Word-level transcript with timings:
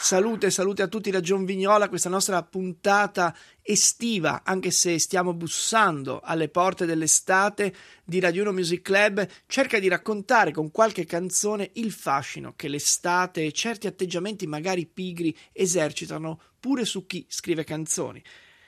Salute, 0.00 0.50
salute 0.50 0.82
a 0.82 0.86
tutti 0.86 1.10
da 1.10 1.20
John 1.20 1.44
Vignola, 1.44 1.88
questa 1.88 2.08
nostra 2.08 2.42
puntata 2.44 3.36
estiva, 3.60 4.42
anche 4.44 4.70
se 4.70 4.96
stiamo 4.98 5.34
bussando 5.34 6.20
alle 6.22 6.48
porte 6.48 6.86
dell'estate 6.86 7.74
di 8.04 8.20
Radio 8.20 8.42
1 8.42 8.52
Music 8.52 8.80
Club, 8.80 9.26
cerca 9.46 9.80
di 9.80 9.88
raccontare 9.88 10.52
con 10.52 10.70
qualche 10.70 11.04
canzone 11.04 11.72
il 11.74 11.90
fascino 11.90 12.54
che 12.54 12.68
l'estate 12.68 13.44
e 13.44 13.52
certi 13.52 13.88
atteggiamenti 13.88 14.46
magari 14.46 14.86
pigri 14.86 15.36
esercitano 15.52 16.40
pure 16.60 16.84
su 16.84 17.04
chi 17.04 17.26
scrive 17.28 17.64
canzoni. 17.64 18.22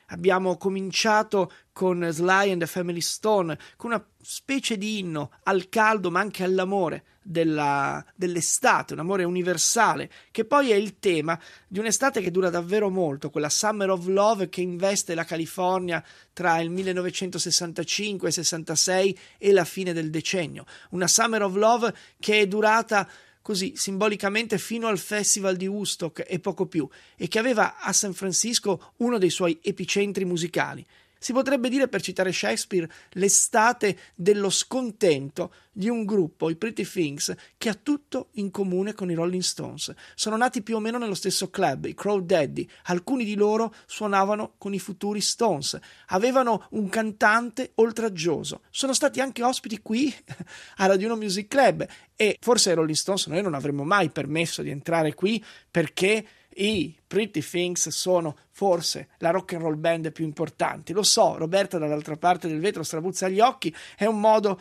Abbiamo 0.08 0.56
cominciato 0.56 1.52
con 1.72 2.06
Sly 2.10 2.50
and 2.50 2.60
the 2.60 2.66
Family 2.66 3.00
Stone, 3.00 3.56
con 3.76 3.92
una 3.92 4.04
specie 4.20 4.76
di 4.76 4.98
inno 4.98 5.30
al 5.44 5.68
caldo 5.68 6.10
ma 6.10 6.18
anche 6.18 6.42
all'amore 6.42 7.04
della, 7.30 8.04
dell'estate, 8.16 8.92
un 8.92 8.98
amore 8.98 9.22
universale, 9.22 10.10
che 10.32 10.44
poi 10.44 10.72
è 10.72 10.74
il 10.74 10.98
tema 10.98 11.38
di 11.68 11.78
un'estate 11.78 12.20
che 12.20 12.32
dura 12.32 12.50
davvero 12.50 12.90
molto, 12.90 13.30
quella 13.30 13.48
Summer 13.48 13.90
of 13.90 14.06
Love 14.06 14.48
che 14.48 14.60
investe 14.60 15.14
la 15.14 15.24
California 15.24 16.04
tra 16.32 16.58
il 16.60 16.70
1965 16.70 18.28
e 18.28 18.32
66 18.32 19.18
e 19.38 19.52
la 19.52 19.64
fine 19.64 19.92
del 19.92 20.10
decennio. 20.10 20.64
Una 20.90 21.06
Summer 21.06 21.42
of 21.42 21.54
Love 21.54 21.94
che 22.18 22.40
è 22.40 22.46
durata 22.48 23.08
così 23.42 23.74
simbolicamente 23.76 24.58
fino 24.58 24.88
al 24.88 24.98
festival 24.98 25.56
di 25.56 25.66
Woodstock 25.66 26.24
e 26.26 26.40
poco 26.40 26.66
più, 26.66 26.86
e 27.16 27.28
che 27.28 27.38
aveva 27.38 27.78
a 27.78 27.92
San 27.92 28.12
Francisco 28.12 28.92
uno 28.98 29.18
dei 29.18 29.30
suoi 29.30 29.58
epicentri 29.62 30.24
musicali. 30.24 30.84
Si 31.22 31.34
potrebbe 31.34 31.68
dire, 31.68 31.86
per 31.86 32.00
citare 32.00 32.32
Shakespeare, 32.32 32.90
l'estate 33.10 33.98
dello 34.14 34.48
scontento 34.48 35.52
di 35.70 35.90
un 35.90 36.06
gruppo, 36.06 36.48
i 36.48 36.56
Pretty 36.56 36.82
Things, 36.82 37.34
che 37.58 37.68
ha 37.68 37.74
tutto 37.74 38.28
in 38.32 38.50
comune 38.50 38.94
con 38.94 39.10
i 39.10 39.14
Rolling 39.14 39.42
Stones. 39.42 39.92
Sono 40.14 40.38
nati 40.38 40.62
più 40.62 40.76
o 40.76 40.80
meno 40.80 40.96
nello 40.96 41.14
stesso 41.14 41.50
club, 41.50 41.84
i 41.84 41.94
Crow 41.94 42.20
Daddy. 42.20 42.66
Alcuni 42.84 43.26
di 43.26 43.34
loro 43.34 43.74
suonavano 43.84 44.54
con 44.56 44.72
i 44.72 44.78
futuri 44.78 45.20
Stones. 45.20 45.78
Avevano 46.06 46.66
un 46.70 46.88
cantante 46.88 47.72
oltraggioso. 47.74 48.62
Sono 48.70 48.94
stati 48.94 49.20
anche 49.20 49.42
ospiti 49.42 49.82
qui 49.82 50.10
a 50.78 50.86
Radio 50.86 51.08
1 51.08 51.16
Music 51.16 51.48
Club 51.48 51.86
e 52.16 52.38
forse 52.40 52.70
ai 52.70 52.76
Rolling 52.76 52.96
Stones 52.96 53.26
noi 53.26 53.42
non 53.42 53.52
avremmo 53.52 53.84
mai 53.84 54.08
permesso 54.08 54.62
di 54.62 54.70
entrare 54.70 55.12
qui 55.12 55.44
perché 55.70 56.26
i 56.56 56.96
Pretty 57.06 57.40
Things 57.40 57.88
sono 57.88 58.36
forse 58.50 59.08
la 59.18 59.30
rock 59.30 59.54
and 59.54 59.62
roll 59.62 59.78
band 59.78 60.12
più 60.12 60.24
importante. 60.24 60.92
Lo 60.92 61.02
so, 61.02 61.36
Roberta 61.36 61.78
dall'altra 61.78 62.16
parte 62.16 62.48
del 62.48 62.60
vetro 62.60 62.82
strabuzza 62.82 63.28
gli 63.28 63.40
occhi, 63.40 63.74
è 63.96 64.06
un 64.06 64.20
modo 64.20 64.60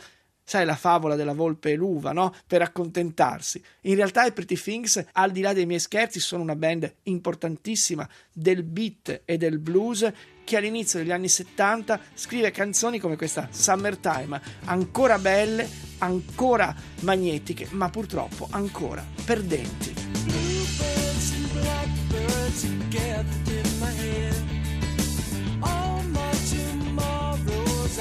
sai 0.50 0.64
la 0.64 0.74
favola 0.74 1.14
della 1.14 1.32
volpe 1.32 1.70
e 1.70 1.76
l'uva, 1.76 2.10
no? 2.10 2.34
Per 2.44 2.60
accontentarsi. 2.60 3.62
In 3.82 3.94
realtà 3.94 4.24
i 4.24 4.32
Pretty 4.32 4.56
Things, 4.56 5.04
al 5.12 5.30
di 5.30 5.42
là 5.42 5.52
dei 5.52 5.64
miei 5.64 5.78
scherzi, 5.78 6.18
sono 6.18 6.42
una 6.42 6.56
band 6.56 6.92
importantissima 7.04 8.08
del 8.32 8.64
beat 8.64 9.22
e 9.24 9.36
del 9.36 9.60
blues 9.60 10.12
che 10.42 10.56
all'inizio 10.56 10.98
degli 10.98 11.12
anni 11.12 11.28
70 11.28 12.00
scrive 12.14 12.50
canzoni 12.50 12.98
come 12.98 13.14
questa 13.14 13.46
Summertime, 13.48 14.40
ancora 14.64 15.20
belle, 15.20 15.68
ancora 15.98 16.74
magnetiche, 17.02 17.68
ma 17.70 17.88
purtroppo 17.88 18.48
ancora 18.50 19.06
perdenti. 19.24 20.19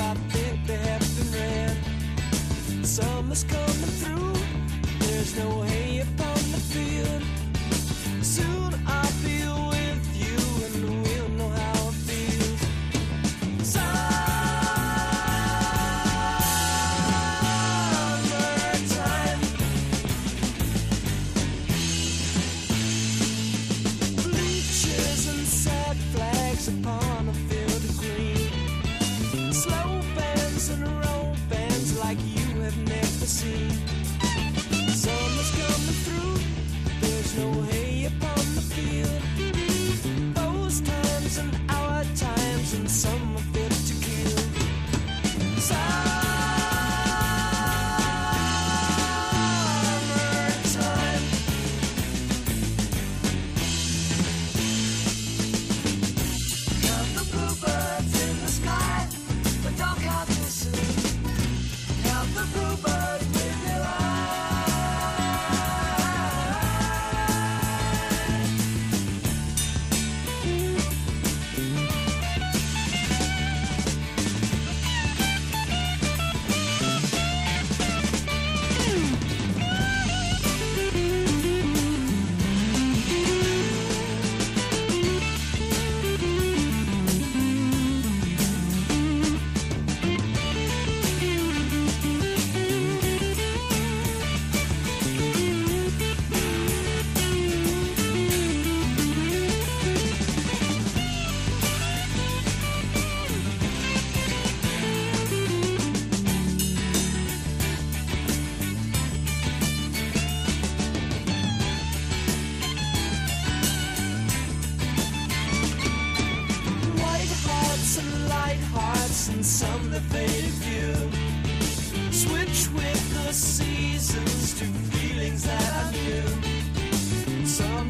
I 0.01 0.13
think 0.31 0.65
they 0.65 0.77
have 0.77 1.07
been 1.17 1.31
read. 1.33 2.85
Summer's 2.85 3.43
coming 3.43 3.91
through, 4.01 4.33
there's 4.99 5.37
no 5.37 5.61
hay 5.63 5.99
upon 5.99 6.35
the 6.53 6.61
field. 6.71 7.21
Some 42.87 43.28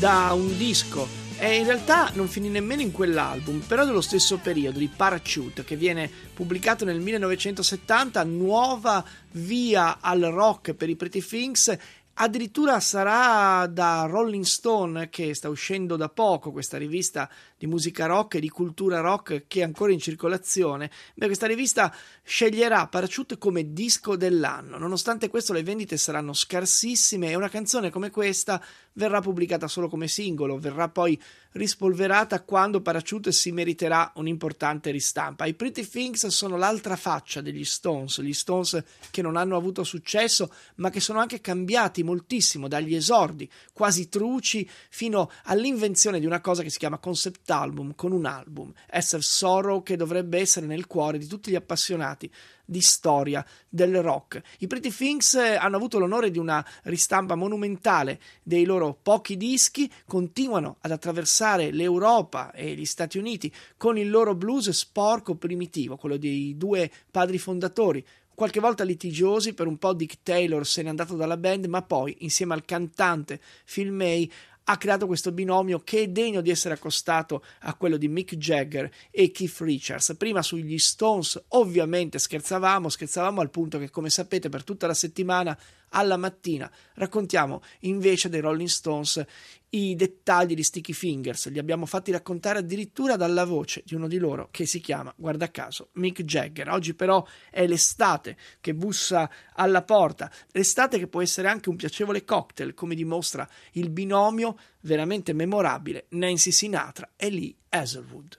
da 0.00 0.32
un 0.32 0.56
disco 0.56 1.06
e 1.36 1.58
in 1.58 1.66
realtà 1.66 2.10
non 2.14 2.26
finì 2.26 2.48
nemmeno 2.48 2.80
in 2.80 2.90
quell'album, 2.90 3.60
però 3.60 3.84
dello 3.84 4.00
stesso 4.00 4.38
periodo 4.38 4.78
di 4.78 4.88
Parachute 4.88 5.62
che 5.62 5.76
viene 5.76 6.10
pubblicato 6.32 6.86
nel 6.86 7.00
1970, 7.00 8.24
nuova 8.24 9.04
via 9.32 9.98
al 10.00 10.20
rock 10.20 10.72
per 10.72 10.88
i 10.88 10.96
Pretty 10.96 11.20
Things 11.22 11.76
Addirittura 12.22 12.80
sarà 12.80 13.66
da 13.66 14.04
Rolling 14.06 14.44
Stone, 14.44 15.08
che 15.08 15.32
sta 15.32 15.48
uscendo 15.48 15.96
da 15.96 16.10
poco, 16.10 16.52
questa 16.52 16.76
rivista 16.76 17.30
di 17.56 17.66
musica 17.66 18.04
rock 18.04 18.34
e 18.34 18.40
di 18.40 18.50
cultura 18.50 19.00
rock 19.00 19.44
che 19.46 19.60
è 19.60 19.62
ancora 19.62 19.90
in 19.92 20.00
circolazione. 20.00 20.90
Beh, 21.14 21.24
questa 21.24 21.46
rivista 21.46 21.94
sceglierà 22.30 22.86
Parachute 22.86 23.38
come 23.38 23.72
disco 23.72 24.14
dell'anno. 24.14 24.78
Nonostante 24.78 25.28
questo, 25.28 25.52
le 25.52 25.64
vendite 25.64 25.96
saranno 25.96 26.32
scarsissime 26.32 27.28
e 27.28 27.34
una 27.34 27.48
canzone 27.48 27.90
come 27.90 28.10
questa 28.10 28.62
verrà 28.92 29.20
pubblicata 29.20 29.66
solo 29.66 29.88
come 29.88 30.06
singolo, 30.06 30.56
verrà 30.56 30.88
poi 30.88 31.20
rispolverata 31.52 32.42
quando 32.42 32.80
Parachute 32.80 33.32
si 33.32 33.50
meriterà 33.50 34.12
un'importante 34.14 34.92
ristampa. 34.92 35.46
I 35.46 35.54
Pretty 35.54 35.84
Things 35.84 36.26
sono 36.28 36.56
l'altra 36.56 36.94
faccia 36.94 37.40
degli 37.40 37.64
Stones, 37.64 38.20
gli 38.20 38.32
Stones 38.32 38.80
che 39.10 39.22
non 39.22 39.36
hanno 39.36 39.56
avuto 39.56 39.82
successo, 39.82 40.52
ma 40.76 40.90
che 40.90 41.00
sono 41.00 41.18
anche 41.18 41.40
cambiati 41.40 42.04
moltissimo 42.04 42.68
dagli 42.68 42.94
esordi 42.94 43.50
quasi 43.72 44.08
truci 44.08 44.68
fino 44.90 45.30
all'invenzione 45.44 46.20
di 46.20 46.26
una 46.26 46.40
cosa 46.40 46.62
che 46.62 46.70
si 46.70 46.78
chiama 46.78 46.98
concept 46.98 47.50
album 47.50 47.94
con 47.96 48.12
un 48.12 48.26
album, 48.26 48.72
SF 48.88 49.18
Sorrow 49.18 49.82
che 49.82 49.96
dovrebbe 49.96 50.38
essere 50.38 50.66
nel 50.66 50.86
cuore 50.86 51.18
di 51.18 51.26
tutti 51.26 51.50
gli 51.50 51.56
appassionati 51.56 52.19
di 52.64 52.80
storia 52.80 53.46
del 53.68 54.02
rock. 54.02 54.42
I 54.58 54.66
Pretty 54.66 54.90
Things 54.90 55.34
eh, 55.34 55.54
hanno 55.54 55.76
avuto 55.76 55.98
l'onore 55.98 56.30
di 56.30 56.38
una 56.38 56.64
ristampa 56.84 57.36
monumentale 57.36 58.20
dei 58.42 58.64
loro 58.64 58.98
pochi 59.00 59.36
dischi, 59.36 59.90
continuano 60.06 60.78
ad 60.80 60.90
attraversare 60.90 61.70
l'Europa 61.70 62.50
e 62.52 62.74
gli 62.74 62.84
Stati 62.84 63.18
Uniti 63.18 63.52
con 63.76 63.96
il 63.96 64.10
loro 64.10 64.34
blues 64.34 64.70
sporco 64.70 65.36
primitivo, 65.36 65.96
quello 65.96 66.16
dei 66.16 66.56
due 66.56 66.90
padri 67.10 67.38
fondatori, 67.38 68.04
qualche 68.40 68.60
volta 68.60 68.84
litigiosi, 68.84 69.52
per 69.52 69.66
un 69.66 69.76
po' 69.76 69.92
Dick 69.92 70.22
Taylor 70.22 70.66
se 70.66 70.82
n'è 70.82 70.88
andato 70.88 71.14
dalla 71.14 71.36
band, 71.36 71.66
ma 71.66 71.82
poi, 71.82 72.16
insieme 72.20 72.54
al 72.54 72.64
cantante 72.64 73.38
Phil 73.70 73.92
May, 73.92 74.32
ha 74.70 74.76
creato 74.76 75.08
questo 75.08 75.32
binomio 75.32 75.80
che 75.80 76.02
è 76.02 76.08
degno 76.08 76.40
di 76.40 76.48
essere 76.48 76.74
accostato 76.74 77.44
a 77.62 77.74
quello 77.74 77.96
di 77.96 78.06
Mick 78.06 78.36
Jagger 78.36 78.88
e 79.10 79.32
Keith 79.32 79.58
Richards. 79.58 80.14
Prima 80.16 80.42
sugli 80.42 80.78
Stones 80.78 81.42
ovviamente 81.48 82.20
scherzavamo, 82.20 82.88
scherzavamo 82.88 83.40
al 83.40 83.50
punto 83.50 83.78
che 83.78 83.90
come 83.90 84.10
sapete 84.10 84.48
per 84.48 84.62
tutta 84.62 84.86
la 84.86 84.94
settimana 84.94 85.58
alla 85.90 86.16
mattina 86.16 86.70
raccontiamo 86.94 87.62
invece 87.80 88.28
dei 88.28 88.40
Rolling 88.40 88.68
Stones 88.68 89.24
i 89.70 89.94
dettagli 89.94 90.54
di 90.54 90.62
Sticky 90.62 90.92
Fingers, 90.92 91.48
li 91.50 91.58
abbiamo 91.58 91.86
fatti 91.86 92.10
raccontare 92.10 92.58
addirittura 92.58 93.16
dalla 93.16 93.44
voce 93.44 93.82
di 93.84 93.94
uno 93.94 94.08
di 94.08 94.18
loro 94.18 94.48
che 94.50 94.66
si 94.66 94.80
chiama, 94.80 95.12
guarda 95.16 95.50
caso, 95.50 95.90
Mick 95.92 96.22
Jagger. 96.22 96.70
Oggi 96.70 96.94
però 96.94 97.24
è 97.50 97.66
l'estate 97.66 98.36
che 98.60 98.74
bussa 98.74 99.30
alla 99.54 99.82
porta, 99.82 100.30
l'estate 100.52 100.98
che 100.98 101.06
può 101.06 101.22
essere 101.22 101.48
anche 101.48 101.68
un 101.68 101.76
piacevole 101.76 102.24
cocktail, 102.24 102.74
come 102.74 102.94
dimostra 102.94 103.48
il 103.72 103.90
binomio 103.90 104.58
veramente 104.80 105.32
memorabile 105.32 106.06
Nancy 106.10 106.50
Sinatra 106.50 107.12
e 107.16 107.30
Lee 107.30 107.54
Hazelwood. 107.68 108.38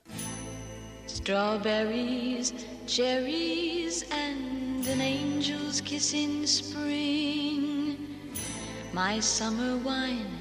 Strawberries, 1.05 2.53
cherries 2.85 4.05
and 4.11 4.85
an 4.87 4.99
angel's 5.01 5.81
kiss 5.81 6.13
in 6.13 6.45
spring. 6.45 7.97
My 8.93 9.21
summer 9.21 9.77
wine 9.83 10.40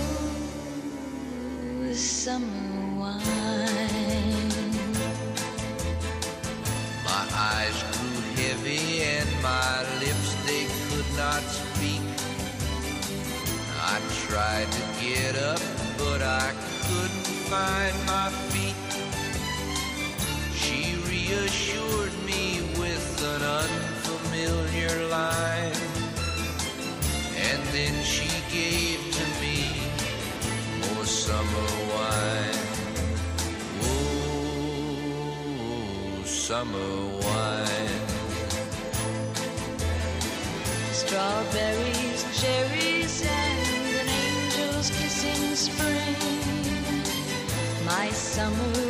summer 1.92 3.00
wine. 3.00 4.52
My 7.04 7.26
eyes 7.34 7.78
grew 7.94 8.22
heavy 8.38 9.02
and 9.02 9.30
my 9.42 9.82
lips 10.02 10.30
they 10.46 10.66
could 10.86 11.10
not 11.18 11.42
speak. 11.42 12.06
I 13.82 14.00
tried 14.28 14.70
to 14.72 14.84
get 15.02 15.36
up 15.36 15.62
but 15.98 16.22
I 16.22 16.54
couldn't 16.86 17.28
find 17.50 17.96
my 18.06 18.30
feet. 18.54 18.78
She 20.54 20.94
reassured 21.10 22.14
me 22.24 22.62
with 22.78 23.24
an 23.34 23.42
unfamiliar 23.42 25.08
line, 25.08 25.85
and 27.52 27.64
then 27.76 28.04
she 28.04 28.30
gave 28.52 29.00
to 29.18 29.26
me 29.42 29.58
more 30.82 31.06
summer 31.06 31.70
wine. 31.94 32.62
Oh, 33.82 35.06
summer 36.26 36.94
wine. 37.26 38.04
Strawberries, 40.92 42.22
cherries, 42.40 43.16
and 43.22 43.96
an 44.02 44.10
angel's 44.26 44.90
in 45.24 45.56
spring. 45.56 46.16
My 47.86 48.10
summer 48.10 48.85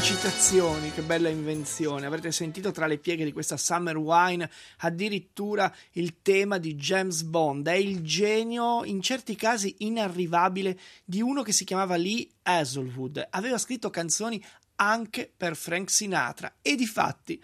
Le 0.00 0.06
citazioni, 0.06 0.90
che 0.92 1.02
bella 1.02 1.28
invenzione. 1.28 2.06
Avrete 2.06 2.32
sentito 2.32 2.70
tra 2.70 2.86
le 2.86 2.96
pieghe 2.96 3.22
di 3.22 3.32
questa 3.32 3.58
Summer 3.58 3.98
Wine 3.98 4.48
addirittura 4.78 5.70
il 5.92 6.22
tema 6.22 6.56
di 6.56 6.74
James 6.74 7.20
Bond. 7.20 7.68
È 7.68 7.74
il 7.74 8.02
genio, 8.02 8.82
in 8.84 9.02
certi 9.02 9.36
casi 9.36 9.74
inarrivabile, 9.80 10.78
di 11.04 11.20
uno 11.20 11.42
che 11.42 11.52
si 11.52 11.66
chiamava 11.66 11.96
Lee 11.96 12.26
Hazelwood. 12.44 13.26
Aveva 13.28 13.58
scritto 13.58 13.90
canzoni 13.90 14.42
anche 14.76 15.30
per 15.36 15.54
Frank 15.54 15.90
Sinatra 15.90 16.54
e 16.62 16.76
di 16.76 16.86
fatti 16.86 17.38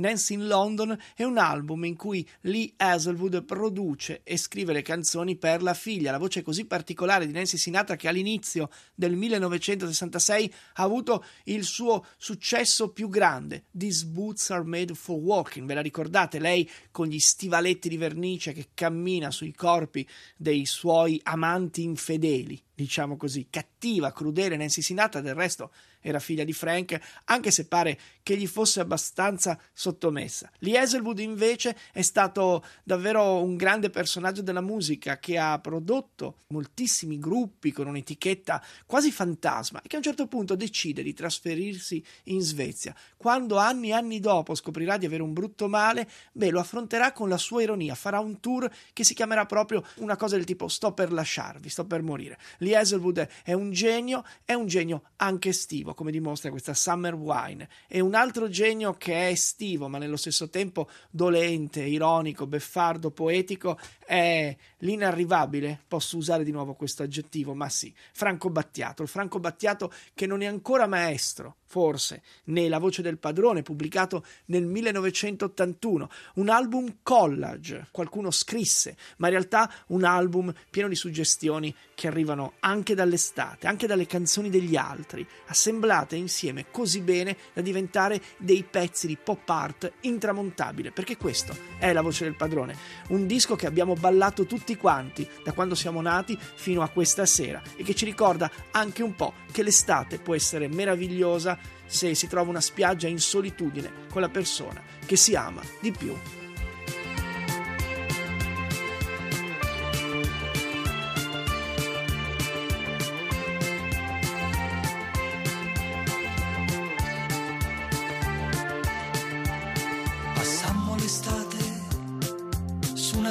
Nancy 0.00 0.34
in 0.34 0.46
London 0.46 0.98
è 1.14 1.22
un 1.22 1.38
album 1.38 1.84
in 1.84 1.94
cui 1.94 2.26
Lee 2.42 2.72
Hazelwood 2.76 3.44
produce 3.44 4.22
e 4.24 4.36
scrive 4.36 4.72
le 4.72 4.82
canzoni 4.82 5.36
per 5.36 5.62
la 5.62 5.74
figlia, 5.74 6.10
la 6.10 6.18
voce 6.18 6.42
così 6.42 6.64
particolare 6.64 7.26
di 7.26 7.32
Nancy 7.32 7.56
Sinatra 7.56 7.96
che 7.96 8.08
all'inizio 8.08 8.70
del 8.94 9.14
1966 9.14 10.54
ha 10.74 10.82
avuto 10.82 11.24
il 11.44 11.64
suo 11.64 12.06
successo 12.16 12.92
più 12.92 13.08
grande. 13.08 13.66
These 13.76 14.06
boots 14.06 14.50
are 14.50 14.64
made 14.64 14.94
for 14.94 15.18
walking, 15.18 15.66
ve 15.66 15.74
la 15.74 15.82
ricordate? 15.82 16.38
Lei 16.38 16.68
con 16.90 17.06
gli 17.06 17.20
stivaletti 17.20 17.88
di 17.88 17.96
vernice 17.96 18.52
che 18.52 18.68
cammina 18.74 19.30
sui 19.30 19.52
corpi 19.52 20.08
dei 20.36 20.64
suoi 20.64 21.20
amanti 21.22 21.82
infedeli 21.82 22.60
diciamo 22.80 23.16
così, 23.16 23.48
cattiva, 23.50 24.12
crudele 24.12 24.56
Nancy 24.56 24.80
Sinatra, 24.80 25.20
del 25.20 25.34
resto 25.34 25.70
era 26.00 26.18
figlia 26.18 26.44
di 26.44 26.52
Frank, 26.52 26.98
anche 27.24 27.50
se 27.50 27.66
pare 27.66 27.98
che 28.22 28.36
gli 28.36 28.46
fosse 28.46 28.80
abbastanza 28.80 29.58
sottomessa. 29.72 30.50
Lee 30.60 30.78
Hazelwood 30.78 31.18
invece 31.18 31.76
è 31.92 32.02
stato 32.02 32.64
davvero 32.82 33.42
un 33.42 33.56
grande 33.56 33.90
personaggio 33.90 34.40
della 34.40 34.62
musica 34.62 35.18
che 35.18 35.36
ha 35.36 35.58
prodotto 35.58 36.38
moltissimi 36.48 37.18
gruppi 37.18 37.70
con 37.72 37.86
un'etichetta 37.86 38.62
quasi 38.86 39.10
fantasma 39.12 39.82
e 39.82 39.88
che 39.88 39.96
a 39.96 39.98
un 39.98 40.04
certo 40.04 40.26
punto 40.26 40.54
decide 40.54 41.02
di 41.02 41.12
trasferirsi 41.12 42.02
in 42.24 42.40
Svezia. 42.40 42.94
Quando 43.16 43.58
anni 43.58 43.88
e 43.88 43.92
anni 43.92 44.20
dopo 44.20 44.54
scoprirà 44.54 44.96
di 44.96 45.04
avere 45.04 45.22
un 45.22 45.34
brutto 45.34 45.68
male, 45.68 46.08
beh, 46.32 46.50
lo 46.50 46.60
affronterà 46.60 47.12
con 47.12 47.28
la 47.28 47.36
sua 47.36 47.62
ironia, 47.62 47.94
farà 47.94 48.20
un 48.20 48.40
tour 48.40 48.70
che 48.94 49.04
si 49.04 49.12
chiamerà 49.12 49.44
proprio 49.44 49.84
una 49.96 50.16
cosa 50.16 50.36
del 50.36 50.46
tipo 50.46 50.68
sto 50.68 50.92
per 50.92 51.12
lasciarvi, 51.12 51.68
sto 51.68 51.84
per 51.84 52.02
morire. 52.02 52.38
Lee 52.58 52.69
Lee 52.70 52.76
Hazelwood 52.76 53.28
è 53.42 53.52
un 53.52 53.72
genio, 53.72 54.24
è 54.44 54.54
un 54.54 54.66
genio 54.66 55.02
anche 55.16 55.48
estivo, 55.48 55.92
come 55.92 56.12
dimostra 56.12 56.50
questa 56.50 56.72
Summer 56.72 57.14
Wine. 57.14 57.68
E 57.88 58.00
un 58.00 58.14
altro 58.14 58.48
genio 58.48 58.94
che 58.94 59.12
è 59.12 59.30
estivo, 59.30 59.88
ma 59.88 59.98
nello 59.98 60.16
stesso 60.16 60.48
tempo 60.48 60.88
dolente, 61.10 61.82
ironico, 61.82 62.46
beffardo, 62.46 63.10
poetico, 63.10 63.78
è 64.10 64.56
l'inarrivabile, 64.78 65.84
posso 65.86 66.16
usare 66.16 66.42
di 66.42 66.50
nuovo 66.50 66.74
questo 66.74 67.04
aggettivo, 67.04 67.54
ma 67.54 67.68
sì, 67.68 67.94
Franco 68.12 68.50
Battiato, 68.50 69.02
il 69.02 69.08
Franco 69.08 69.38
Battiato 69.38 69.92
che 70.14 70.26
non 70.26 70.42
è 70.42 70.46
ancora 70.46 70.88
maestro, 70.88 71.58
forse, 71.70 72.22
né 72.46 72.68
La 72.68 72.78
voce 72.80 73.00
del 73.00 73.18
padrone, 73.18 73.62
pubblicato 73.62 74.24
nel 74.46 74.66
1981, 74.66 76.10
un 76.34 76.48
album 76.48 76.96
collage, 77.04 77.86
qualcuno 77.92 78.32
scrisse, 78.32 78.96
ma 79.18 79.28
in 79.28 79.34
realtà 79.34 79.72
un 79.88 80.02
album 80.02 80.52
pieno 80.68 80.88
di 80.88 80.96
suggestioni 80.96 81.72
che 81.94 82.08
arrivano 82.08 82.54
anche 82.58 82.96
dall'estate, 82.96 83.68
anche 83.68 83.86
dalle 83.86 84.06
canzoni 84.06 84.50
degli 84.50 84.74
altri, 84.74 85.24
assemblate 85.46 86.16
insieme 86.16 86.66
così 86.72 87.00
bene 87.02 87.36
da 87.52 87.60
diventare 87.60 88.20
dei 88.38 88.64
pezzi 88.64 89.06
di 89.06 89.16
pop 89.16 89.48
art 89.48 89.92
intramontabile, 90.00 90.90
perché 90.90 91.16
questo 91.16 91.56
è 91.78 91.92
La 91.92 92.02
voce 92.02 92.24
del 92.24 92.34
padrone, 92.34 92.76
un 93.10 93.28
disco 93.28 93.54
che 93.54 93.66
abbiamo 93.66 93.98
ballato 94.00 94.46
tutti 94.46 94.76
quanti 94.76 95.28
da 95.44 95.52
quando 95.52 95.74
siamo 95.76 96.00
nati 96.00 96.36
fino 96.40 96.82
a 96.82 96.88
questa 96.88 97.26
sera 97.26 97.62
e 97.76 97.84
che 97.84 97.94
ci 97.94 98.04
ricorda 98.04 98.50
anche 98.72 99.02
un 99.02 99.14
po' 99.14 99.34
che 99.52 99.62
l'estate 99.62 100.18
può 100.18 100.34
essere 100.34 100.66
meravigliosa 100.66 101.58
se 101.86 102.14
si 102.14 102.26
trova 102.26 102.50
una 102.50 102.60
spiaggia 102.60 103.06
in 103.06 103.20
solitudine 103.20 103.92
con 104.10 104.22
la 104.22 104.28
persona 104.28 104.82
che 105.04 105.16
si 105.16 105.36
ama 105.36 105.62
di 105.80 105.92
più. 105.92 106.39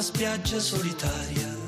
Una 0.00 0.08
spiaggia 0.08 0.58
solitaria. 0.58 1.58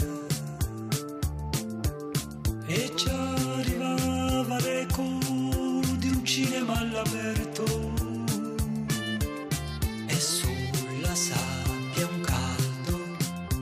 E 2.64 2.92
ci 2.94 3.08
arrivava 3.10 4.58
l'eco 4.58 5.02
di 5.98 6.08
un 6.08 6.24
cinema 6.24 6.78
all'aperto. 6.78 7.64
E 10.06 10.14
sulla 10.18 11.14
sabbia 11.14 12.06
un 12.06 12.20
caldo 12.22 13.00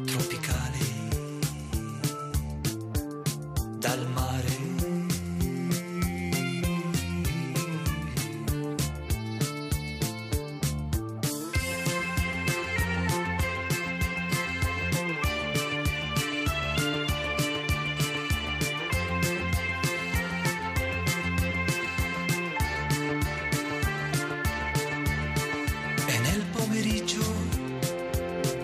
tropicale. 0.04 0.78
Dal 3.78 4.06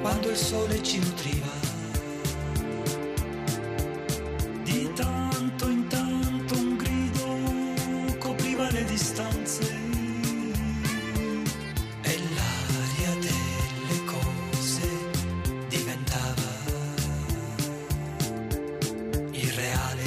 quando 0.06 0.30
il 0.30 0.36
sole 0.36 0.80
ci 0.84 1.00
nutriva, 1.00 1.50
di 4.62 4.92
tanto 4.94 5.68
in 5.68 5.88
tanto 5.88 6.54
un 6.54 6.76
grido 6.76 8.16
copriva 8.20 8.70
le 8.70 8.84
distanze 8.84 9.64
e 12.02 12.18
l'aria 12.36 13.14
delle 13.18 14.04
cose 14.04 14.88
diventava 15.70 16.52
irreale. 19.32 20.04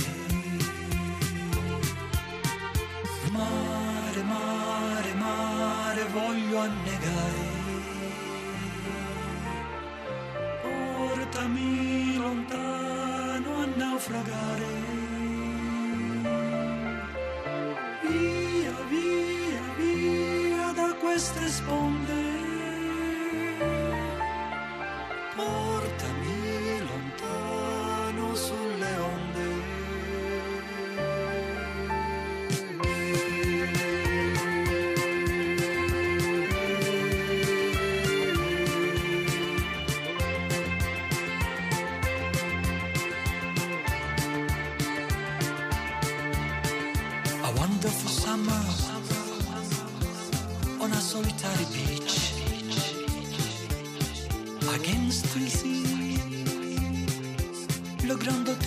Mare, 3.31 4.23
mare, 4.23 5.13
mare, 5.13 6.05
voglio 6.13 6.59
annegare. 6.59 7.58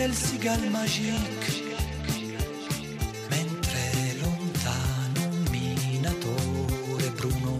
Hôtel 0.02 0.14
Cigale 0.14 0.68
Magique. 0.68 1.62
Mentre 3.30 4.16
lontano 4.20 5.20
un 5.30 5.44
minatore 5.50 7.10
bruno 7.16 7.56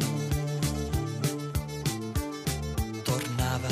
tornava. 3.04 3.68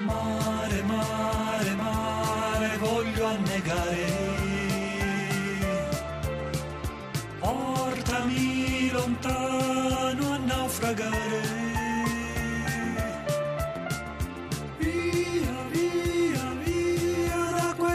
Mare, 0.00 0.82
mare, 0.82 1.74
mare, 1.74 2.76
voglio 2.78 3.26
annegare. 3.26 4.25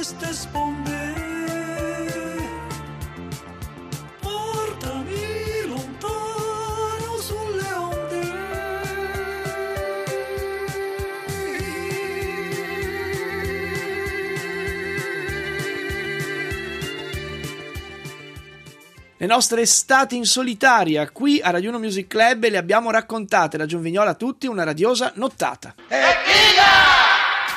queste 0.01 0.33
sponde. 0.33 1.13
Portami 4.19 5.67
lontano 5.67 7.17
sulle 7.19 7.71
onde. 7.73 8.29
Le 19.17 19.27
nostre 19.27 19.61
estati 19.61 20.15
in 20.15 20.25
solitaria 20.25 21.11
qui 21.11 21.39
a 21.39 21.51
Radio 21.51 21.69
1 21.69 21.77
Music 21.77 22.07
Club 22.07 22.49
le 22.49 22.57
abbiamo 22.57 22.89
raccontate 22.89 23.55
da 23.55 23.67
Giunvignola 23.67 24.09
a 24.09 24.15
tutti 24.15 24.47
una 24.47 24.63
radiosa 24.63 25.11
nottata. 25.13 25.75
E 25.89 26.21